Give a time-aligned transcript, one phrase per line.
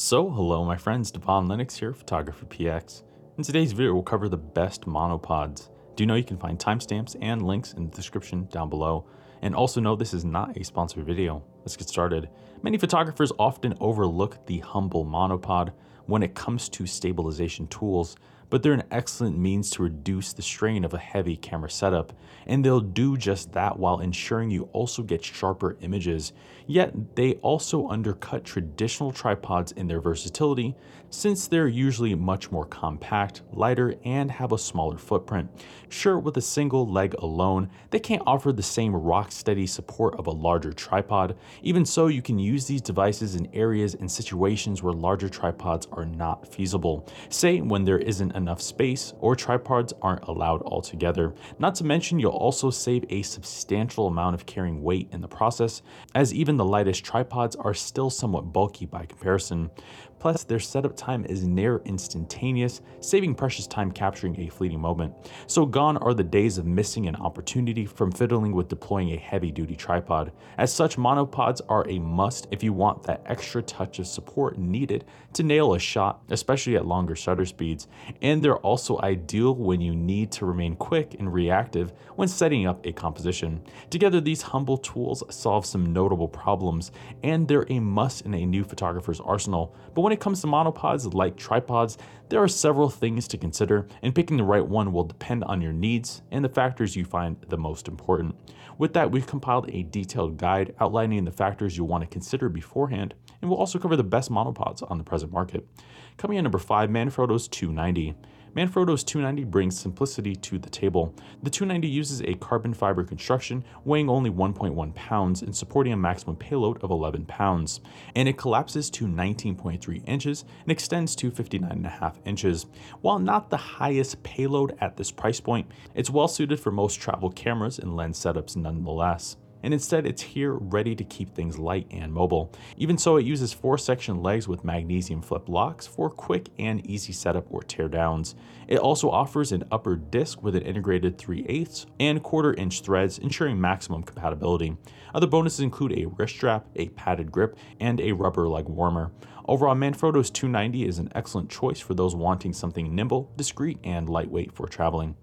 [0.00, 3.02] So, hello my friends, Devon Lennox here, Photography PX.
[3.36, 5.70] In today's video, we'll cover the best monopods.
[5.96, 9.06] Do know you can find timestamps and links in the description down below.
[9.42, 11.42] And also know this is not a sponsored video.
[11.62, 12.28] Let's get started.
[12.62, 15.72] Many photographers often overlook the humble monopod
[16.06, 18.14] when it comes to stabilization tools,
[18.50, 22.12] but they're an excellent means to reduce the strain of a heavy camera setup,
[22.46, 26.32] and they'll do just that while ensuring you also get sharper images.
[26.66, 30.76] Yet, they also undercut traditional tripods in their versatility,
[31.10, 35.48] since they're usually much more compact, lighter, and have a smaller footprint.
[35.88, 40.26] Sure, with a single leg alone, they can't offer the same rock steady support of
[40.26, 41.36] a larger tripod.
[41.62, 46.04] Even so, you can use these devices in areas and situations where larger tripods are
[46.04, 47.08] not feasible.
[47.30, 51.34] Say when there isn't enough space or tripods aren't allowed altogether.
[51.58, 55.82] Not to mention, you'll also save a substantial amount of carrying weight in the process,
[56.14, 59.70] as even the lightest tripods are still somewhat bulky by comparison.
[60.18, 65.14] Plus, their setup time is near instantaneous, saving precious time capturing a fleeting moment.
[65.46, 69.50] So, gone are the days of missing an opportunity from fiddling with deploying a heavy
[69.50, 70.32] duty tripod.
[70.56, 75.04] As such, monopods are a must if you want that extra touch of support needed
[75.34, 77.86] to nail a shot, especially at longer shutter speeds.
[78.22, 82.84] And they're also ideal when you need to remain quick and reactive when setting up
[82.84, 83.62] a composition.
[83.90, 86.90] Together, these humble tools solve some notable problems,
[87.22, 89.74] and they're a must in a new photographer's arsenal.
[89.94, 91.98] But when it comes to monopods like tripods,
[92.30, 95.74] there are several things to consider, and picking the right one will depend on your
[95.74, 98.34] needs and the factors you find the most important.
[98.78, 103.12] With that, we've compiled a detailed guide outlining the factors you'll want to consider beforehand,
[103.42, 105.68] and we'll also cover the best monopods on the present market.
[106.16, 108.14] Coming in number 5, Manfrotto's 290.
[108.54, 111.14] Manfrotto's 290 brings simplicity to the table.
[111.42, 116.36] The 290 uses a carbon fiber construction weighing only 1.1 pounds and supporting a maximum
[116.36, 117.80] payload of 11 pounds,
[118.14, 122.66] and it collapses to 19.3 inches and extends to 59.5 inches.
[123.00, 127.30] While not the highest payload at this price point, it's well suited for most travel
[127.30, 132.12] cameras and lens setups nonetheless and instead it's here ready to keep things light and
[132.12, 132.52] mobile.
[132.76, 137.12] Even so, it uses four section legs with magnesium flip locks for quick and easy
[137.12, 138.34] setup or teardowns.
[138.66, 143.18] It also offers an upper disc with an integrated 3 8 and quarter inch threads,
[143.18, 144.76] ensuring maximum compatibility.
[145.14, 149.10] Other bonuses include a wrist strap, a padded grip, and a rubber leg warmer.
[149.46, 154.52] Overall, Manfrotto's 290 is an excellent choice for those wanting something nimble, discreet, and lightweight
[154.52, 155.16] for traveling.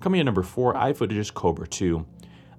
[0.00, 2.04] Coming in number 4, iFootage's Cobra 2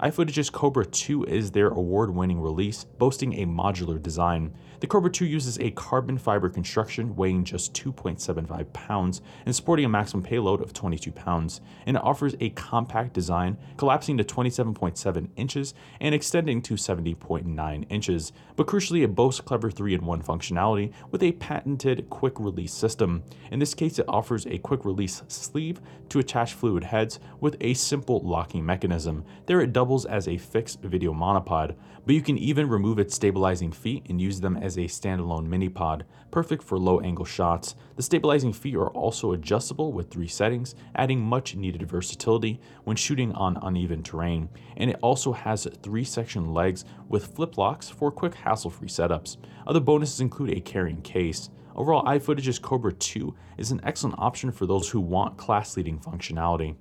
[0.02, 4.54] iFootage's Cobra 2 is their award winning release, boasting a modular design.
[4.80, 9.90] The Cobra 2 uses a carbon fiber construction weighing just 2.75 pounds and sporting a
[9.90, 15.74] maximum payload of 22 pounds, and it offers a compact design, collapsing to 27.7 inches
[16.00, 18.32] and extending to 70.9 inches.
[18.56, 23.24] But crucially, it boasts clever 3 in 1 functionality with a patented quick release system.
[23.52, 27.74] In this case, it offers a quick release sleeve to attach fluid heads with a
[27.74, 29.26] simple locking mechanism.
[29.46, 31.76] There, it doubles as a fixed video monopod,
[32.06, 35.48] but you can even remove its stabilizing feet and use them as as a standalone
[35.48, 37.76] mini pod, perfect for low angle shots.
[37.96, 43.32] The stabilizing feet are also adjustable with three settings, adding much needed versatility when shooting
[43.32, 44.48] on uneven terrain.
[44.78, 49.38] And it also has three section legs with flip locks for quick hassle free setups.
[49.66, 51.50] Other bonuses include a carrying case.
[51.76, 56.76] Overall, iFootage's Cobra 2 is an excellent option for those who want class leading functionality.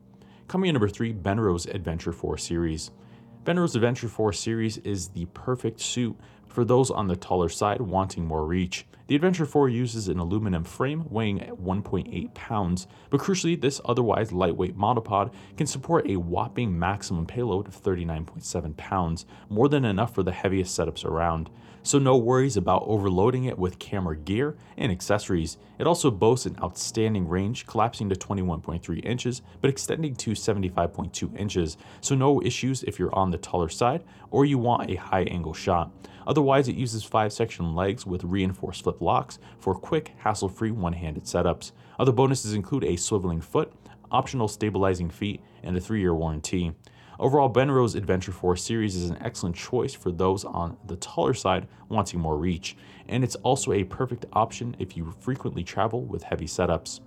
[0.47, 2.91] Coming in number 3, Benro's Adventure 4 Series.
[3.49, 6.15] Benro's Adventure 4 series is the perfect suit
[6.49, 8.85] for those on the taller side wanting more reach.
[9.07, 14.77] The Adventure 4 uses an aluminum frame weighing 1.8 pounds, but crucially, this otherwise lightweight
[14.77, 20.33] monopod can support a whopping maximum payload of 39.7 pounds, more than enough for the
[20.33, 21.49] heaviest setups around.
[21.89, 25.57] So, no worries about overloading it with camera gear and accessories.
[25.79, 31.79] It also boasts an outstanding range, collapsing to 21.3 inches but extending to 75.2 inches,
[32.03, 35.55] so no issues if you're on the taller side or you want a high angle
[35.55, 35.91] shot.
[36.27, 40.93] Otherwise, it uses 5 section legs with reinforced flip locks for quick, hassle free one
[40.93, 41.73] handed setups.
[41.99, 43.73] Other bonuses include a swiveling foot,
[44.11, 46.75] optional stabilizing feet, and a 3 year warranty.
[47.19, 51.67] Overall, Benro's Adventure 4 series is an excellent choice for those on the taller side
[51.89, 52.77] wanting more reach,
[53.09, 57.01] and it's also a perfect option if you frequently travel with heavy setups.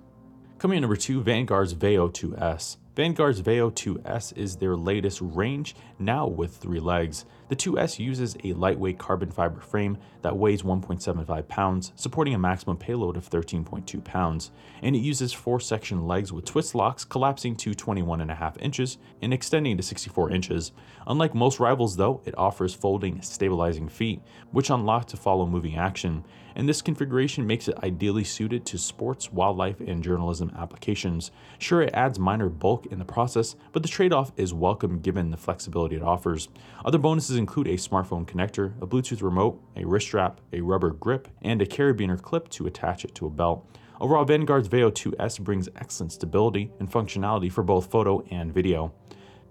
[0.58, 2.75] Coming in number 2, Vanguard's Veo 2S.
[2.94, 7.24] Vanguard's Veo 2S is their latest range, now with three legs.
[7.48, 12.76] The 2S uses a lightweight carbon fiber frame that weighs 1.75 pounds, supporting a maximum
[12.76, 14.52] payload of 13.2 pounds,
[14.82, 19.78] and it uses four section legs with twist locks collapsing to 21.5 inches and extending
[19.78, 20.74] to 64 inches.
[21.08, 24.22] Unlike most rivals, though, it offers folding, stabilizing feet,
[24.52, 29.32] which unlock to follow moving action, and this configuration makes it ideally suited to sports,
[29.32, 31.32] wildlife, and journalism applications.
[31.60, 35.31] Sure, it adds minor bulk in the process, but the trade off is welcome given
[35.31, 36.50] the flexibility it offers.
[36.86, 41.28] Other bonuses include a smartphone connector, a Bluetooth remote, a wrist strap, a rubber grip,
[41.42, 43.66] and a carabiner clip to attach it to a belt.
[44.00, 48.92] Overall, Vanguard's Veo 2S brings excellent stability and functionality for both photo and video.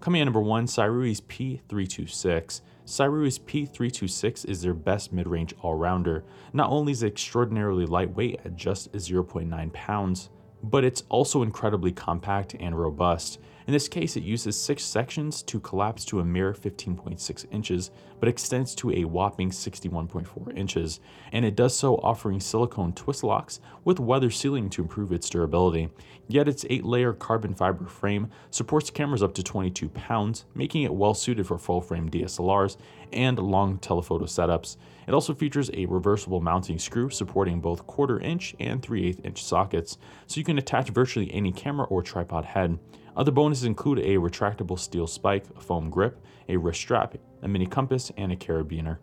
[0.00, 2.62] Coming at number one, Sirui's P326.
[2.86, 6.24] Sirui's P326 is their best mid range all rounder.
[6.52, 10.30] Not only is it extraordinarily lightweight at just 0.9 pounds,
[10.62, 13.38] but it's also incredibly compact and robust.
[13.70, 18.28] In this case, it uses six sections to collapse to a mere 15.6 inches, but
[18.28, 20.98] extends to a whopping 61.4 inches,
[21.30, 25.88] and it does so offering silicone twist locks with weather sealing to improve its durability.
[26.26, 30.92] Yet its 8 layer carbon fiber frame supports cameras up to 22 pounds, making it
[30.92, 32.76] well suited for full frame DSLRs
[33.12, 34.78] and long telephoto setups.
[35.06, 39.44] It also features a reversible mounting screw supporting both quarter inch and 3 8 inch
[39.44, 39.96] sockets,
[40.26, 42.76] so you can attach virtually any camera or tripod head.
[43.20, 47.66] Other bonuses include a retractable steel spike, a foam grip, a wrist strap, a mini
[47.66, 48.96] compass, and a carabiner.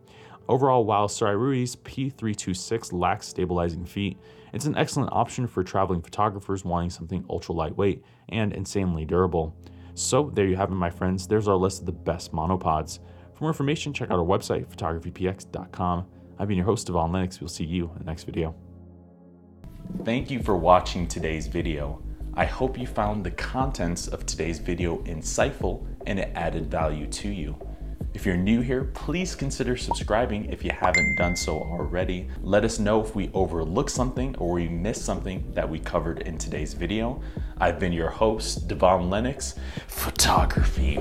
[0.50, 4.18] Overall, while Sirui's P326 lacks stabilizing feet,
[4.54, 9.56] it's an excellent option for traveling photographers wanting something ultra lightweight and insanely durable.
[9.94, 11.28] So, there you have it, my friends.
[11.28, 12.98] There's our list of the best monopods.
[13.36, 16.08] For more information, check out our website, photographypx.com.
[16.40, 17.40] I've been your host, Devon Lennox.
[17.40, 18.56] We'll see you in the next video.
[20.04, 22.02] Thank you for watching today's video.
[22.38, 27.30] I hope you found the contents of today's video insightful and it added value to
[27.30, 27.58] you.
[28.14, 32.28] If you're new here, please consider subscribing if you haven't done so already.
[32.44, 36.38] Let us know if we overlooked something or we missed something that we covered in
[36.38, 37.24] today's video.
[37.58, 39.56] I've been your host, Devon Lennox,
[39.88, 41.00] photography.